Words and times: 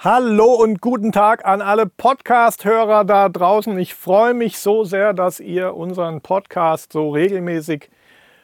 Hallo 0.00 0.54
und 0.54 0.80
guten 0.80 1.10
Tag 1.10 1.44
an 1.44 1.60
alle 1.60 1.86
Podcast-Hörer 1.86 3.04
da 3.04 3.28
draußen. 3.28 3.76
Ich 3.80 3.96
freue 3.96 4.32
mich 4.32 4.60
so 4.60 4.84
sehr, 4.84 5.12
dass 5.12 5.40
ihr 5.40 5.74
unseren 5.74 6.20
Podcast 6.20 6.92
so 6.92 7.10
regelmäßig 7.10 7.90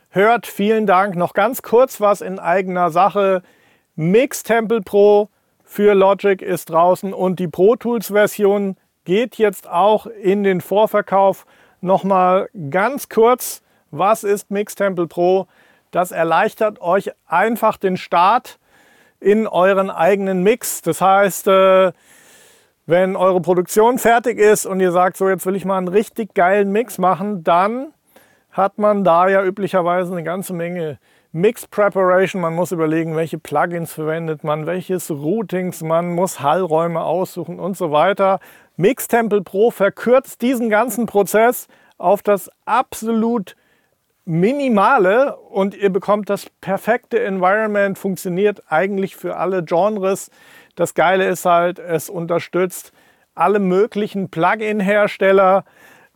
hört. 0.08 0.48
Vielen 0.48 0.84
Dank. 0.84 1.14
Noch 1.14 1.32
ganz 1.32 1.62
kurz 1.62 2.00
was 2.00 2.22
in 2.22 2.40
eigener 2.40 2.90
Sache. 2.90 3.44
Mix 3.94 4.42
Temple 4.42 4.80
Pro 4.80 5.28
für 5.62 5.94
Logic 5.94 6.42
ist 6.42 6.70
draußen 6.70 7.12
und 7.12 7.38
die 7.38 7.46
Pro 7.46 7.76
Tools 7.76 8.08
Version 8.08 8.76
geht 9.04 9.36
jetzt 9.36 9.70
auch 9.70 10.06
in 10.06 10.42
den 10.42 10.60
Vorverkauf. 10.60 11.46
Nochmal 11.80 12.48
ganz 12.68 13.08
kurz, 13.08 13.62
was 13.92 14.24
ist 14.24 14.50
Mix 14.50 14.74
Temple 14.74 15.06
Pro? 15.06 15.46
Das 15.92 16.10
erleichtert 16.10 16.80
euch 16.80 17.12
einfach 17.28 17.76
den 17.76 17.96
Start 17.96 18.58
in 19.20 19.46
euren 19.46 19.90
eigenen 19.90 20.42
Mix. 20.42 20.82
Das 20.82 21.00
heißt, 21.00 21.48
äh, 21.48 21.92
wenn 22.86 23.16
eure 23.16 23.40
Produktion 23.40 23.98
fertig 23.98 24.38
ist 24.38 24.66
und 24.66 24.80
ihr 24.80 24.92
sagt, 24.92 25.16
so 25.16 25.28
jetzt 25.28 25.46
will 25.46 25.56
ich 25.56 25.64
mal 25.64 25.78
einen 25.78 25.88
richtig 25.88 26.34
geilen 26.34 26.70
Mix 26.70 26.98
machen, 26.98 27.42
dann 27.42 27.92
hat 28.50 28.78
man 28.78 29.04
da 29.04 29.28
ja 29.28 29.42
üblicherweise 29.42 30.12
eine 30.12 30.22
ganze 30.22 30.52
Menge 30.52 30.98
Mix 31.32 31.66
Preparation. 31.66 32.40
Man 32.40 32.54
muss 32.54 32.70
überlegen, 32.70 33.16
welche 33.16 33.38
Plugins 33.38 33.92
verwendet 33.92 34.44
man, 34.44 34.66
welches 34.66 35.10
Routings, 35.10 35.82
man 35.82 36.14
muss 36.14 36.40
Hallräume 36.40 37.00
aussuchen 37.00 37.58
und 37.58 37.76
so 37.76 37.90
weiter. 37.90 38.38
Mix 38.76 39.08
Temple 39.08 39.42
Pro 39.42 39.70
verkürzt 39.70 40.42
diesen 40.42 40.68
ganzen 40.70 41.06
Prozess 41.06 41.66
auf 41.98 42.22
das 42.22 42.50
absolut 42.64 43.56
Minimale 44.24 45.36
und 45.36 45.74
ihr 45.74 45.90
bekommt 45.90 46.30
das 46.30 46.46
perfekte 46.60 47.22
Environment, 47.22 47.98
funktioniert 47.98 48.62
eigentlich 48.68 49.16
für 49.16 49.36
alle 49.36 49.62
Genres. 49.62 50.30
Das 50.76 50.94
Geile 50.94 51.28
ist 51.28 51.44
halt, 51.44 51.78
es 51.78 52.08
unterstützt 52.08 52.92
alle 53.34 53.58
möglichen 53.58 54.30
Plugin-Hersteller, 54.30 55.64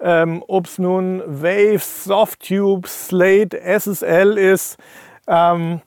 ähm, 0.01 0.43
ob 0.47 0.67
es 0.67 0.79
nun 0.79 1.23
Waves, 1.27 2.05
Softtube, 2.05 2.89
Slate, 2.89 3.61
SSL 3.61 4.39
ist. 4.39 4.79
Ähm, 5.27 5.83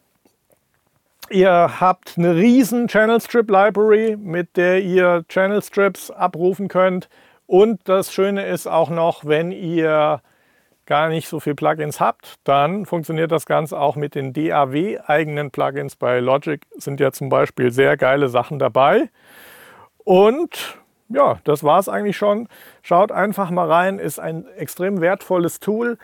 ihr 1.30 1.80
habt 1.80 2.18
eine 2.18 2.36
riesen 2.36 2.88
Channel 2.88 3.20
Strip 3.22 3.50
Library, 3.50 4.16
mit 4.18 4.58
der 4.58 4.82
ihr 4.82 5.24
Channel 5.28 5.64
Strips 5.64 6.12
abrufen 6.12 6.68
könnt. 6.68 7.10
Und 7.48 7.82
das 7.86 8.14
Schöne 8.14 8.46
ist 8.46 8.68
auch 8.68 8.90
noch, 8.90 9.26
wenn 9.26 9.52
ihr 9.52 10.22
gar 10.86 11.10
nicht 11.10 11.28
so 11.28 11.40
viele 11.40 11.56
Plugins 11.56 12.00
habt, 12.00 12.36
dann 12.44 12.86
funktioniert 12.86 13.32
das 13.32 13.46
Ganze 13.46 13.80
auch 13.80 13.96
mit 13.96 14.16
den 14.16 14.34
DAW-eigenen 14.34 15.52
Plugins. 15.52 15.96
Bei 15.96 16.20
Logic 16.20 16.66
sind 16.78 17.00
ja 17.00 17.12
zum 17.12 17.30
Beispiel 17.30 17.72
sehr 17.72 17.98
geile 17.98 18.30
Sachen 18.30 18.60
dabei. 18.60 19.10
Und 20.04 20.80
ja, 21.10 21.40
das 21.44 21.64
war 21.64 21.80
es 21.80 21.90
eigentlich 21.90 22.18
schon. 22.18 22.48
Schaut 22.82 23.12
einfach 23.12 23.52
mal 23.52 23.70
rein, 23.70 24.00
ist 24.00 24.20
ein 24.20 24.46
extrem 24.58 25.02
wertvolles 25.02 25.60
Tool. 25.60 25.98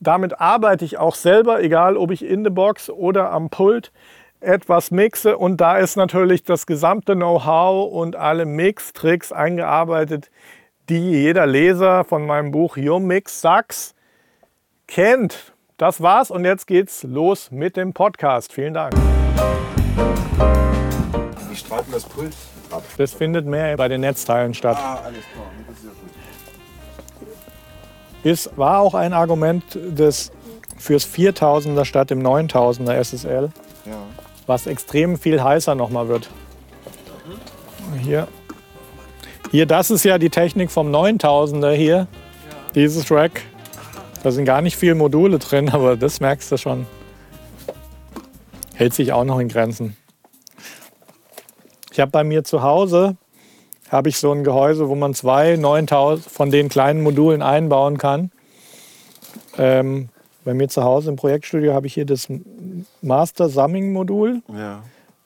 Damit 0.00 0.40
arbeite 0.40 0.84
ich 0.84 0.98
auch 0.98 1.14
selber, 1.14 1.62
egal 1.62 1.96
ob 1.96 2.10
ich 2.10 2.24
in 2.24 2.44
der 2.44 2.50
Box 2.50 2.90
oder 2.90 3.30
am 3.30 3.50
Pult 3.50 3.92
etwas 4.40 4.90
mixe. 4.90 5.38
Und 5.38 5.60
da 5.60 5.78
ist 5.78 5.96
natürlich 5.96 6.42
das 6.42 6.66
gesamte 6.66 7.14
Know-how 7.14 7.92
und 7.92 8.16
alle 8.16 8.44
Mix-Tricks 8.44 9.32
eingearbeitet, 9.32 10.30
die 10.88 11.12
jeder 11.12 11.46
Leser 11.46 12.04
von 12.04 12.26
meinem 12.26 12.50
Buch 12.50 12.76
Your 12.76 13.00
Mix 13.00 13.40
Sucks 13.40 13.94
kennt. 14.92 15.54
Das 15.78 16.02
war's 16.02 16.30
und 16.30 16.44
jetzt 16.44 16.66
geht's 16.66 17.02
los 17.02 17.50
mit 17.50 17.76
dem 17.78 17.94
Podcast. 17.94 18.52
Vielen 18.52 18.74
Dank. 18.74 18.92
Wie 21.48 21.56
streiten 21.56 21.90
das 21.90 22.04
Pult 22.04 22.34
ab? 22.70 22.82
Das 22.98 23.14
findet 23.14 23.46
mehr 23.46 23.74
bei 23.78 23.88
den 23.88 24.02
Netzteilen 24.02 24.52
statt. 24.52 24.76
Ah, 24.78 25.00
alles 25.04 25.24
klar. 25.32 25.46
Das 25.66 25.78
ist 25.78 25.84
ja 25.84 25.90
gut. 25.90 26.10
Ist, 28.22 28.58
war 28.58 28.80
auch 28.80 28.94
ein 28.94 29.14
Argument 29.14 29.64
des, 29.74 30.30
fürs 30.76 31.06
4000er 31.06 31.86
statt 31.86 32.10
dem 32.10 32.20
9000er 32.20 32.92
SSL, 33.02 33.50
Ja. 33.86 33.92
was 34.46 34.66
extrem 34.66 35.18
viel 35.18 35.42
heißer 35.42 35.74
nochmal 35.74 36.08
wird. 36.08 36.28
Hier. 38.02 38.28
Hier, 39.50 39.64
das 39.66 39.90
ist 39.90 40.04
ja 40.04 40.18
die 40.18 40.30
Technik 40.30 40.70
vom 40.70 40.94
9000er 40.94 41.72
hier. 41.72 42.06
Dieses 42.74 43.10
Rack. 43.10 43.42
Da 44.22 44.30
sind 44.30 44.44
gar 44.44 44.62
nicht 44.62 44.76
viele 44.76 44.94
Module 44.94 45.38
drin, 45.38 45.68
aber 45.72 45.96
das 45.96 46.20
merkst 46.20 46.50
du 46.52 46.56
schon. 46.56 46.86
Hält 48.74 48.94
sich 48.94 49.12
auch 49.12 49.24
noch 49.24 49.38
in 49.38 49.48
Grenzen. 49.48 49.96
Ich 51.92 52.00
habe 52.00 52.10
bei 52.10 52.24
mir 52.24 52.42
zu 52.44 52.62
Hause 52.62 53.16
habe 53.90 54.08
ich 54.08 54.16
so 54.16 54.32
ein 54.32 54.42
Gehäuse, 54.44 54.88
wo 54.88 54.94
man 54.94 55.12
zwei 55.12 55.56
9000 55.56 56.26
von 56.26 56.50
den 56.50 56.70
kleinen 56.70 57.02
Modulen 57.02 57.42
einbauen 57.42 57.98
kann. 57.98 58.30
Ähm, 59.58 60.08
bei 60.44 60.54
mir 60.54 60.68
zu 60.70 60.82
Hause 60.82 61.10
im 61.10 61.16
Projektstudio 61.16 61.74
habe 61.74 61.86
ich 61.86 61.92
hier 61.94 62.06
das 62.06 62.28
Master 63.02 63.50
Summing 63.50 63.92
Modul 63.92 64.40
Ja. 64.56 64.82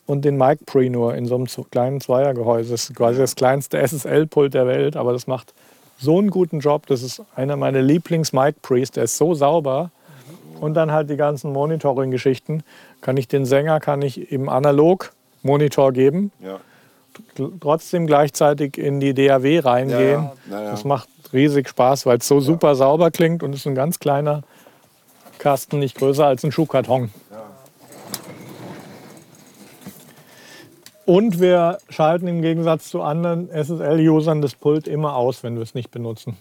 und 0.06 0.24
den 0.24 0.36
Mic 0.36 0.66
Pre 0.66 0.90
nur 0.90 1.14
in 1.14 1.26
so 1.26 1.36
einem 1.36 1.46
kleinen 1.70 2.00
Zweiergehäuse. 2.00 2.72
Das 2.72 2.90
ist 2.90 2.96
quasi 2.96 3.20
das 3.20 3.36
kleinste 3.36 3.78
SSL-Pult 3.78 4.52
der 4.54 4.66
Welt, 4.66 4.96
aber 4.96 5.12
das 5.12 5.28
macht 5.28 5.54
so 5.98 6.18
einen 6.18 6.30
guten 6.30 6.60
Job. 6.60 6.86
Das 6.86 7.02
ist 7.02 7.22
einer 7.34 7.56
meiner 7.56 7.80
Lieblings-Mic 7.82 8.56
Pre's. 8.62 8.90
Der 8.90 9.04
ist 9.04 9.16
so 9.16 9.34
sauber. 9.34 9.90
Und 10.60 10.74
dann 10.74 10.90
halt 10.90 11.10
die 11.10 11.16
ganzen 11.16 11.52
Monitoring-Geschichten. 11.52 12.62
Kann 13.02 13.16
ich 13.18 13.28
den 13.28 13.44
Sänger, 13.44 13.78
kann 13.80 14.00
ich 14.02 14.32
im 14.32 14.48
Analog-Monitor 14.48 15.92
geben, 15.92 16.32
Ja. 16.40 16.58
trotzdem 17.60 18.06
gleichzeitig 18.06 18.78
in 18.78 19.00
die 19.00 19.12
DAW 19.14 19.58
reingehen. 19.60 20.30
Ja, 20.50 20.62
ja. 20.62 20.70
Das 20.70 20.84
macht 20.84 21.08
riesig 21.32 21.68
Spaß, 21.68 22.06
weil 22.06 22.18
es 22.18 22.28
so 22.28 22.40
super 22.40 22.74
sauber 22.74 23.10
klingt 23.10 23.42
und 23.42 23.52
es 23.52 23.60
ist 23.60 23.66
ein 23.66 23.74
ganz 23.74 23.98
kleiner 23.98 24.42
Kasten, 25.38 25.78
nicht 25.78 25.96
größer 25.98 26.26
als 26.26 26.42
ein 26.44 26.52
Schuhkarton. 26.52 27.10
Und 31.06 31.40
wir 31.40 31.78
schalten 31.88 32.26
im 32.26 32.42
Gegensatz 32.42 32.88
zu 32.88 33.00
anderen 33.00 33.48
SSL-Usern 33.48 34.42
das 34.42 34.56
Pult 34.56 34.88
immer 34.88 35.14
aus, 35.14 35.44
wenn 35.44 35.54
wir 35.54 35.62
es 35.62 35.74
nicht 35.74 35.92
benutzen. 35.92 36.36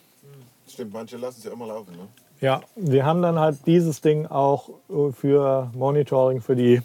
Stimmt, 0.68 0.92
manche 0.92 1.18
lassen 1.18 1.38
es 1.38 1.46
ja 1.46 1.53
immer 1.53 1.68
laufen. 1.68 1.92
Ne? 1.92 2.08
Ja, 2.42 2.62
wir 2.76 3.06
haben 3.06 3.22
dann 3.22 3.40
halt 3.40 3.59
dieses 3.68 4.02
Ding 4.02 4.26
auch 4.26 4.70
äh, 4.90 5.12
für 5.12 5.70
Monitoring 5.76 6.42
für 6.42 6.56
die 6.56 6.81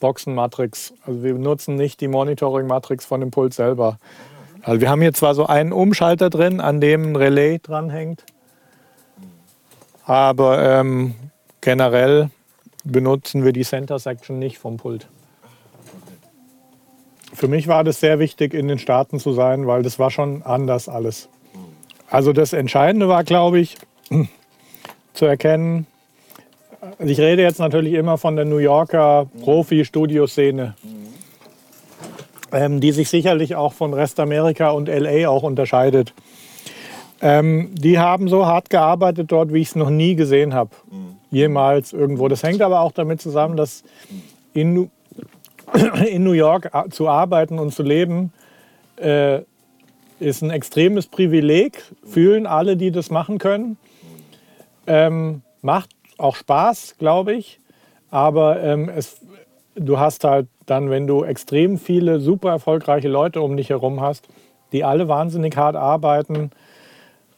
Boxenmatrix. 0.00 0.94
Also 1.04 1.22
wir 1.22 1.34
benutzen 1.34 1.76
nicht 1.76 2.00
die 2.00 2.08
Monitoring-Matrix 2.08 3.04
von 3.04 3.20
dem 3.20 3.30
Pult 3.30 3.52
selber. 3.52 3.98
Also 4.62 4.80
wir 4.80 4.88
haben 4.88 5.02
hier 5.02 5.12
zwar 5.12 5.34
so 5.34 5.46
einen 5.46 5.72
Umschalter 5.72 6.30
drin, 6.30 6.60
an 6.60 6.80
dem 6.80 7.10
ein 7.12 7.16
Relais 7.16 7.58
dranhängt, 7.62 8.24
aber 10.04 10.62
ähm, 10.62 11.14
generell 11.60 12.30
benutzen 12.84 13.44
wir 13.44 13.52
die 13.52 13.64
Center 13.64 13.98
Section 13.98 14.38
nicht 14.38 14.58
vom 14.58 14.78
Pult. 14.78 15.08
Für 17.36 17.48
mich 17.48 17.68
war 17.68 17.84
das 17.84 18.00
sehr 18.00 18.18
wichtig, 18.18 18.54
in 18.54 18.66
den 18.66 18.78
Staaten 18.78 19.20
zu 19.20 19.32
sein, 19.34 19.66
weil 19.66 19.82
das 19.82 19.98
war 19.98 20.10
schon 20.10 20.42
anders 20.42 20.88
alles. 20.88 21.28
Also 22.08 22.32
das 22.32 22.54
Entscheidende 22.54 23.08
war, 23.08 23.24
glaube 23.24 23.58
ich, 23.60 23.76
zu 25.12 25.26
erkennen. 25.26 25.86
Also 26.98 27.12
ich 27.12 27.20
rede 27.20 27.42
jetzt 27.42 27.58
natürlich 27.58 27.92
immer 27.92 28.16
von 28.16 28.36
der 28.36 28.46
New 28.46 28.56
Yorker 28.56 29.26
Profi-Studioszene, 29.42 30.76
ähm, 32.52 32.80
die 32.80 32.92
sich 32.92 33.10
sicherlich 33.10 33.54
auch 33.54 33.74
von 33.74 33.92
Restamerika 33.92 34.70
und 34.70 34.88
LA 34.88 35.28
auch 35.28 35.42
unterscheidet. 35.42 36.14
Ähm, 37.20 37.68
die 37.74 37.98
haben 37.98 38.28
so 38.28 38.46
hart 38.46 38.70
gearbeitet 38.70 39.30
dort, 39.30 39.52
wie 39.52 39.60
ich 39.60 39.68
es 39.68 39.76
noch 39.76 39.90
nie 39.90 40.14
gesehen 40.14 40.54
habe. 40.54 40.70
Jemals 41.30 41.92
irgendwo. 41.92 42.28
Das 42.28 42.42
hängt 42.42 42.62
aber 42.62 42.80
auch 42.80 42.92
damit 42.92 43.20
zusammen, 43.20 43.58
dass 43.58 43.84
in, 44.54 44.90
in 46.08 46.24
New 46.24 46.32
York 46.32 46.70
zu 46.90 47.08
arbeiten 47.08 47.58
und 47.58 47.72
zu 47.72 47.82
leben 47.82 48.32
äh, 48.96 49.40
ist 50.18 50.42
ein 50.42 50.50
extremes 50.50 51.06
Privileg. 51.06 51.82
Fühlen 52.04 52.46
alle, 52.46 52.76
die 52.76 52.90
das 52.90 53.10
machen 53.10 53.38
können. 53.38 53.76
Ähm, 54.86 55.42
macht 55.62 55.90
auch 56.18 56.36
Spaß, 56.36 56.96
glaube 56.98 57.34
ich. 57.34 57.58
Aber 58.10 58.62
ähm, 58.62 58.88
es, 58.88 59.20
du 59.74 59.98
hast 59.98 60.24
halt 60.24 60.46
dann, 60.64 60.90
wenn 60.90 61.06
du 61.06 61.24
extrem 61.24 61.78
viele 61.78 62.20
super 62.20 62.50
erfolgreiche 62.50 63.08
Leute 63.08 63.40
um 63.40 63.56
dich 63.56 63.70
herum 63.70 64.00
hast, 64.00 64.28
die 64.72 64.84
alle 64.84 65.08
wahnsinnig 65.08 65.56
hart 65.56 65.76
arbeiten. 65.76 66.50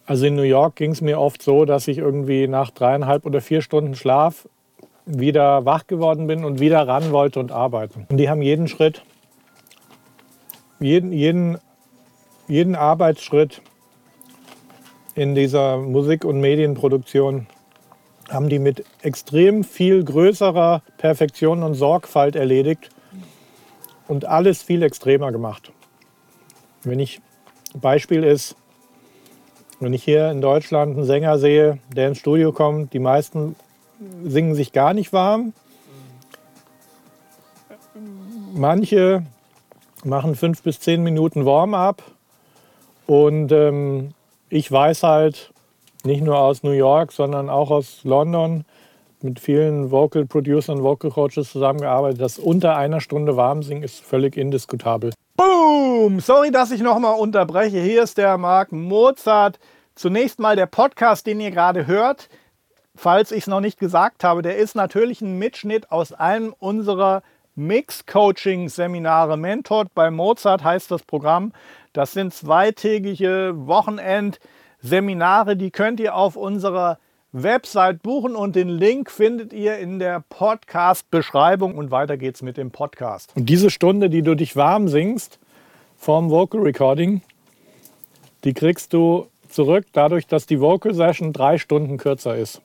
Also 0.07 0.27
in 0.27 0.37
New 0.37 0.43
York 0.43 0.77
ging 0.77 0.93
es 0.93 1.01
mir 1.01 1.21
oft 1.21 1.43
so, 1.43 1.65
dass 1.65 1.89
ich 1.89 1.99
irgendwie 1.99 2.49
nach 2.49 2.71
dreieinhalb 2.71 3.27
oder 3.27 3.41
vier 3.41 3.61
Stunden 3.61 3.95
Schlaf 3.95 4.49
wieder 5.09 5.65
wach 5.65 5.87
geworden 5.87 6.27
bin 6.27 6.45
und 6.45 6.61
wieder 6.61 6.87
ran 6.87 7.13
wollte 7.13 7.41
und 7.41 7.51
arbeiten. 7.51 8.07
Und 8.11 8.19
die 8.19 8.29
haben 8.29 8.43
jeden 8.43 8.69
Schritt, 8.69 9.03
jeden, 10.81 11.13
jeden, 11.13 11.59
jeden 12.47 12.77
Arbeitsschritt 12.77 13.63
in 15.15 15.35
dieser 15.35 15.79
Musik- 15.79 16.25
und 16.25 16.41
Medienproduktion 16.41 17.47
haben 18.29 18.51
die 18.51 18.59
mit 18.59 18.85
extrem 19.03 19.65
viel 19.65 20.05
größerer 20.05 20.83
Perfektion 20.99 21.63
und 21.63 21.75
Sorgfalt 21.75 22.37
erledigt 22.37 22.91
und 24.07 24.27
alles 24.27 24.63
viel 24.63 24.83
extremer 24.83 25.33
gemacht. 25.33 25.73
wenn 26.85 27.01
ich, 27.01 27.21
Beispiel 27.75 28.23
ist, 28.23 28.55
wenn 29.81 29.93
ich 29.93 30.05
hier 30.05 30.31
in 30.31 30.41
Deutschland 30.41 30.97
einen 30.97 31.07
Sänger 31.07 31.39
sehe, 31.39 31.79
der 31.95 32.09
ins 32.09 32.19
Studio 32.19 32.53
kommt, 32.53 32.93
die 32.93 32.99
meisten 32.99 33.57
singen 34.25 34.55
sich 34.55 34.73
gar 34.73 34.95
nicht 34.95 35.13
warm. 35.13 35.53
Manche 38.55 39.25
machen 40.05 40.35
fünf 40.35 40.63
bis 40.63 40.81
zehn 40.81 41.03
Minuten 41.03 41.45
Warm-up. 41.45 42.03
Und 43.07 43.53
ähm, 43.53 44.13
ich 44.49 44.71
weiß 44.71 45.03
halt 45.03 45.53
nicht 46.05 46.23
nur 46.23 46.39
aus 46.39 46.63
New 46.63 46.71
York, 46.71 47.13
sondern 47.13 47.51
auch 47.51 47.71
aus 47.71 48.05
London 48.05 48.65
mit 49.21 49.41
vielen 49.41 49.91
Vocal 49.91 50.27
Producern, 50.27 50.83
Vocal 50.83 51.11
Coaches 51.11 51.51
zusammengearbeitet, 51.51 52.21
dass 52.21 52.39
unter 52.39 52.77
einer 52.77 53.01
Stunde 53.01 53.37
warm 53.37 53.63
singen 53.63 53.83
ist 53.83 54.01
völlig 54.01 54.37
indiskutabel. 54.37 55.13
Boom! 55.37 56.21
Sorry, 56.21 56.51
dass 56.51 56.71
ich 56.71 56.81
nochmal 56.81 57.19
unterbreche. 57.19 57.81
Hier 57.81 58.03
ist 58.03 58.19
der 58.19 58.39
Marc 58.39 58.73
Mozart. 58.73 59.59
Zunächst 59.95 60.39
mal 60.39 60.55
der 60.55 60.67
Podcast, 60.67 61.27
den 61.27 61.41
ihr 61.41 61.51
gerade 61.51 61.87
hört. 61.87 62.29
Falls 62.99 63.31
ich 63.31 63.45
es 63.45 63.47
noch 63.47 63.61
nicht 63.61 63.79
gesagt 63.79 64.25
habe, 64.25 64.43
der 64.43 64.57
ist 64.57 64.75
natürlich 64.75 65.21
ein 65.21 65.39
Mitschnitt 65.39 65.93
aus 65.93 66.13
einem 66.13 66.53
unserer 66.59 67.23
Mix-Coaching-Seminare. 67.55 69.37
Mentored 69.37 69.95
bei 69.95 70.11
Mozart 70.11 70.65
heißt 70.65 70.91
das 70.91 71.05
Programm. 71.05 71.53
Das 71.93 72.11
sind 72.11 72.35
zweitägige 72.35 73.53
Wochenend-Seminare, 73.55 75.57
die 75.57 75.71
könnt 75.71 76.01
ihr 76.01 76.17
auf 76.17 76.35
unserer 76.35 76.99
Website 77.31 78.03
buchen 78.03 78.35
und 78.35 78.57
den 78.57 78.69
Link 78.69 79.13
findet 79.13 79.53
ihr 79.53 79.79
in 79.79 80.01
der 80.01 80.25
Podcast-Beschreibung 80.29 81.79
und 81.79 81.93
weiter 81.93 82.17
geht's 82.17 82.43
mit 82.43 82.57
dem 82.57 82.73
Podcast. 82.73 83.33
Und 83.37 83.49
diese 83.49 83.71
Stunde, 83.71 84.11
die 84.11 84.23
du 84.23 84.35
dich 84.35 84.57
warm 84.57 84.89
singst 84.89 85.39
vorm 85.97 86.31
Vocal 86.31 86.63
Recording, 86.63 87.23
die 88.43 88.55
kriegst 88.55 88.93
du 88.93 89.29
zurück 89.49 89.87
dadurch, 89.93 90.27
dass 90.27 90.47
die 90.47 90.61
Vocal 90.61 90.95
Session 90.95 91.33
drei 91.33 91.59
Stunden 91.59 91.97
kürzer 91.97 92.37
ist. 92.37 92.61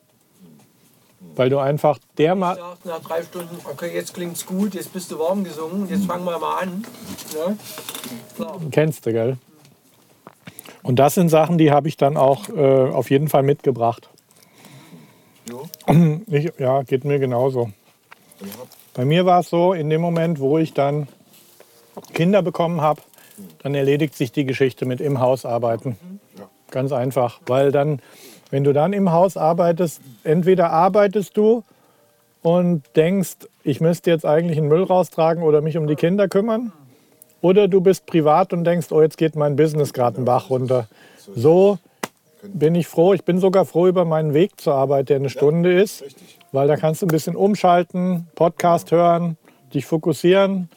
Weil 1.36 1.50
du 1.50 1.58
einfach 1.58 1.98
der 2.16 2.34
mal. 2.34 2.58
Nach 2.84 3.00
drei 3.00 3.22
Stunden, 3.22 3.56
okay, 3.64 3.92
jetzt 3.92 4.14
klingt's 4.14 4.46
gut, 4.46 4.74
jetzt 4.74 4.92
bist 4.92 5.10
du 5.10 5.18
warm 5.18 5.44
gesungen, 5.44 5.88
jetzt 5.88 6.06
fangen 6.06 6.24
wir 6.24 6.38
mal 6.38 6.62
an. 6.62 6.84
Ja? 7.34 7.56
Klar. 8.36 8.60
Kennst 8.70 9.06
du, 9.06 9.12
gell? 9.12 9.36
Und 10.82 10.98
das 10.98 11.14
sind 11.14 11.30
Sachen, 11.30 11.58
die 11.58 11.70
habe 11.70 11.88
ich 11.88 11.96
dann 11.96 12.16
auch 12.16 12.48
äh, 12.50 12.90
auf 12.90 13.10
jeden 13.10 13.28
Fall 13.28 13.42
mitgebracht. 13.42 14.08
Ich, 16.26 16.52
ja, 16.58 16.82
geht 16.82 17.04
mir 17.04 17.18
genauso. 17.18 17.70
Bei 18.94 19.04
mir 19.04 19.26
war 19.26 19.40
es 19.40 19.50
so, 19.50 19.72
in 19.72 19.90
dem 19.90 20.00
Moment, 20.00 20.40
wo 20.40 20.58
ich 20.58 20.72
dann 20.72 21.08
Kinder 22.12 22.42
bekommen 22.42 22.80
habe, 22.80 23.02
dann 23.62 23.74
erledigt 23.74 24.16
sich 24.16 24.32
die 24.32 24.44
Geschichte 24.44 24.86
mit 24.86 25.00
im 25.00 25.20
Haus 25.20 25.44
arbeiten. 25.44 25.98
Ganz 26.70 26.92
einfach, 26.92 27.40
weil 27.46 27.72
dann, 27.72 28.00
wenn 28.54 28.62
du 28.62 28.72
dann 28.72 28.92
im 28.92 29.10
Haus 29.10 29.36
arbeitest, 29.36 30.00
entweder 30.22 30.70
arbeitest 30.70 31.36
du 31.36 31.64
und 32.40 32.84
denkst, 32.94 33.48
ich 33.64 33.80
müsste 33.80 34.12
jetzt 34.12 34.24
eigentlich 34.24 34.58
den 34.58 34.68
Müll 34.68 34.84
raustragen 34.84 35.42
oder 35.42 35.60
mich 35.60 35.76
um 35.76 35.88
die 35.88 35.96
Kinder 35.96 36.28
kümmern, 36.28 36.70
oder 37.40 37.66
du 37.66 37.80
bist 37.80 38.06
privat 38.06 38.52
und 38.52 38.62
denkst, 38.62 38.92
oh, 38.92 39.02
jetzt 39.02 39.18
geht 39.18 39.34
mein 39.34 39.56
Business 39.56 39.92
gerade 39.92 40.18
einen 40.18 40.24
Bach 40.24 40.50
runter. 40.50 40.86
So 41.34 41.78
bin 42.44 42.76
ich 42.76 42.86
froh. 42.86 43.12
Ich 43.12 43.24
bin 43.24 43.40
sogar 43.40 43.64
froh 43.64 43.88
über 43.88 44.04
meinen 44.04 44.34
Weg 44.34 44.60
zur 44.60 44.74
Arbeit, 44.76 45.08
der 45.08 45.16
eine 45.16 45.30
Stunde 45.30 45.72
ist, 45.72 46.04
weil 46.52 46.68
da 46.68 46.76
kannst 46.76 47.02
du 47.02 47.06
ein 47.06 47.08
bisschen 47.08 47.34
umschalten, 47.34 48.28
Podcast 48.36 48.92
hören, 48.92 49.36
dich 49.74 49.84
fokussieren. 49.84 50.68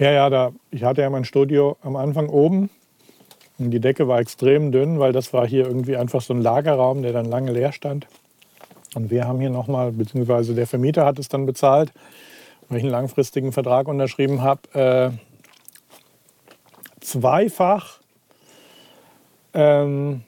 Ja, 0.00 0.10
ja, 0.10 0.28
da, 0.28 0.50
ich 0.72 0.82
hatte 0.82 1.02
ja 1.02 1.10
mein 1.10 1.24
Studio 1.24 1.76
am 1.82 1.94
Anfang 1.94 2.28
oben 2.28 2.68
und 3.58 3.70
die 3.70 3.80
Decke 3.80 4.08
war 4.08 4.18
extrem 4.18 4.72
dünn, 4.72 4.98
weil 4.98 5.12
das 5.12 5.32
war 5.32 5.46
hier 5.46 5.66
irgendwie 5.66 5.96
einfach 5.96 6.20
so 6.20 6.34
ein 6.34 6.42
Lagerraum, 6.42 7.02
der 7.02 7.12
dann 7.12 7.26
lange 7.26 7.52
leer 7.52 7.72
stand. 7.72 8.06
Und 8.94 9.10
wir 9.10 9.26
haben 9.26 9.40
hier 9.40 9.50
nochmal, 9.50 9.92
beziehungsweise 9.92 10.54
der 10.54 10.66
Vermieter 10.66 11.04
hat 11.04 11.18
es 11.18 11.28
dann 11.28 11.46
bezahlt, 11.46 11.92
weil 12.68 12.78
ich 12.78 12.84
einen 12.84 12.92
langfristigen 12.92 13.52
Vertrag 13.52 13.88
unterschrieben 13.88 14.42
habe, 14.42 14.60
äh, 14.74 15.10
zweifach 17.00 18.00
ähm, 19.54 20.22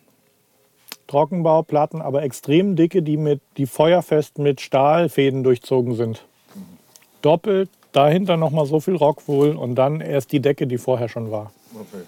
Trockenbauplatten, 1.07 2.03
aber 2.03 2.23
extrem 2.23 2.77
dicke, 2.77 3.03
die, 3.03 3.17
mit, 3.17 3.41
die 3.57 3.67
feuerfest 3.67 4.39
mit 4.39 4.61
Stahlfäden 4.61 5.43
durchzogen 5.43 5.95
sind. 5.95 6.25
Doppelt, 7.23 7.71
dahinter 7.93 8.37
nochmal 8.37 8.67
so 8.67 8.81
viel 8.81 8.97
Rockwool 8.97 9.57
und 9.57 9.77
dann 9.77 10.01
erst 10.01 10.33
die 10.33 10.41
Decke, 10.41 10.67
die 10.67 10.79
vorher 10.79 11.09
schon 11.09 11.31
war. 11.31 11.53
Okay. 11.75 12.05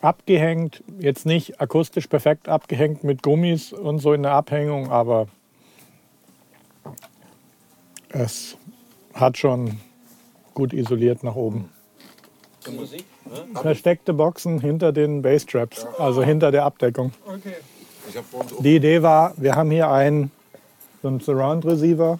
Abgehängt, 0.00 0.82
jetzt 1.00 1.26
nicht 1.26 1.60
akustisch 1.60 2.06
perfekt 2.06 2.48
abgehängt 2.48 3.02
mit 3.02 3.22
Gummis 3.22 3.72
und 3.72 3.98
so 3.98 4.12
in 4.12 4.22
der 4.22 4.32
Abhängung, 4.32 4.90
aber 4.90 5.26
es 8.10 8.56
hat 9.14 9.36
schon 9.36 9.78
gut 10.54 10.72
isoliert 10.72 11.24
nach 11.24 11.34
oben. 11.34 11.68
Musik? 12.70 13.04
Ne? 13.24 13.60
Versteckte 13.60 14.12
Boxen 14.12 14.60
hinter 14.60 14.92
den 14.92 15.22
Basstraps, 15.22 15.86
also 15.98 16.22
hinter 16.22 16.50
der 16.50 16.64
Abdeckung. 16.64 17.12
Okay. 17.26 17.54
Die 18.60 18.76
Idee 18.76 19.02
war, 19.02 19.34
wir 19.36 19.54
haben 19.54 19.70
hier 19.70 19.90
einen, 19.90 20.30
so 21.02 21.08
einen 21.08 21.20
Surround 21.20 21.64
Receiver, 21.64 22.18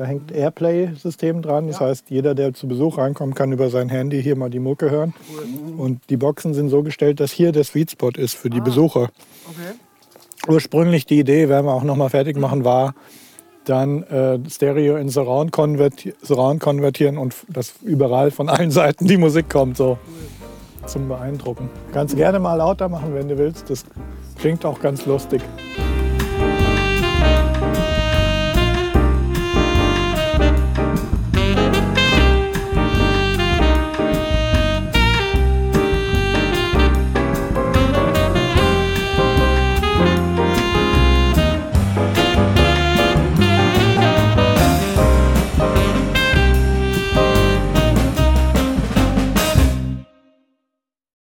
da 0.00 0.06
hängt 0.06 0.32
Airplay-System 0.32 1.42
dran. 1.42 1.66
Das 1.66 1.78
heißt, 1.78 2.08
jeder, 2.08 2.34
der 2.34 2.54
zu 2.54 2.66
Besuch 2.66 2.96
reinkommt, 2.96 3.36
kann 3.36 3.52
über 3.52 3.68
sein 3.68 3.90
Handy 3.90 4.22
hier 4.22 4.34
mal 4.34 4.48
die 4.48 4.58
Mucke 4.58 4.90
hören. 4.90 5.12
Und 5.76 6.00
die 6.08 6.16
Boxen 6.16 6.54
sind 6.54 6.70
so 6.70 6.82
gestellt, 6.82 7.20
dass 7.20 7.32
hier 7.32 7.52
der 7.52 7.64
Sweet 7.64 7.90
Spot 7.90 8.08
ist 8.08 8.34
für 8.34 8.48
die 8.48 8.62
Besucher. 8.62 9.10
Okay. 9.44 10.48
Ursprünglich 10.48 11.04
die 11.04 11.18
Idee, 11.18 11.50
werden 11.50 11.66
wir 11.66 11.74
auch 11.74 11.82
noch 11.82 11.96
mal 11.96 12.08
fertig 12.08 12.38
machen, 12.38 12.64
war 12.64 12.94
dann 13.66 14.02
äh, 14.04 14.38
Stereo 14.48 14.96
in 14.96 15.10
Surround, 15.10 15.52
konverti 15.52 16.14
Surround 16.22 16.60
konvertieren 16.60 17.18
und 17.18 17.34
dass 17.48 17.74
überall 17.82 18.30
von 18.30 18.48
allen 18.48 18.70
Seiten 18.70 19.06
die 19.06 19.18
Musik 19.18 19.50
kommt, 19.50 19.76
so 19.76 19.98
zum 20.86 21.08
Beeindrucken. 21.08 21.68
Kannst 21.92 22.16
gerne 22.16 22.38
mal 22.38 22.54
lauter 22.54 22.88
machen, 22.88 23.14
wenn 23.14 23.28
du 23.28 23.36
willst. 23.36 23.68
Das 23.68 23.84
klingt 24.38 24.64
auch 24.64 24.80
ganz 24.80 25.04
lustig. 25.04 25.42